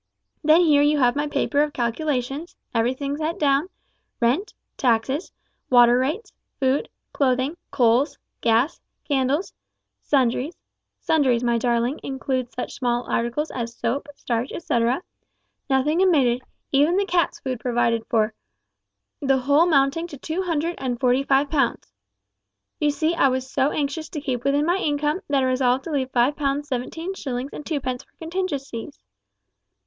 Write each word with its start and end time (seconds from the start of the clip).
Then 0.43 0.61
here 0.61 0.81
you 0.81 0.97
have 0.97 1.15
my 1.15 1.27
paper 1.27 1.61
of 1.61 1.73
calculations 1.73 2.55
everything 2.73 3.17
set 3.17 3.37
down 3.37 3.69
rent, 4.19 4.55
taxes, 4.75 5.31
water 5.69 5.99
rates, 5.99 6.33
food, 6.59 6.89
clothing, 7.13 7.55
coals, 7.69 8.17
gas, 8.41 8.81
candles, 9.07 9.53
sundries 10.01 10.57
(sundries, 10.99 11.43
my 11.43 11.59
darling, 11.59 11.99
including 12.01 12.49
such 12.51 12.73
small 12.73 13.03
articles 13.03 13.51
as 13.51 13.75
soap, 13.77 14.07
starch, 14.15 14.51
etcetera); 14.51 15.03
nothing 15.69 16.01
omitted, 16.01 16.41
even 16.71 16.97
the 16.97 17.05
cat's 17.05 17.39
food 17.39 17.59
provided 17.59 18.03
for, 18.09 18.33
the 19.19 19.37
whole 19.37 19.67
mounting 19.67 20.07
to 20.07 20.17
two 20.17 20.41
hundred 20.41 20.73
and 20.79 20.99
forty 20.99 21.21
five 21.21 21.47
pounds. 21.47 21.93
You 22.79 22.89
see 22.89 23.13
I 23.13 23.27
was 23.27 23.47
so 23.47 23.69
anxious 23.69 24.09
to 24.09 24.19
keep 24.19 24.45
within 24.45 24.65
my 24.65 24.77
income, 24.77 25.21
that 25.27 25.43
I 25.43 25.45
resolved 25.45 25.83
to 25.83 25.91
leave 25.91 26.09
five 26.09 26.35
pounds 26.35 26.69
seventeen 26.69 27.13
shillings 27.13 27.51
and 27.53 27.63
two 27.63 27.79
pence 27.79 28.03
for 28.03 28.13
contingencies. 28.17 28.97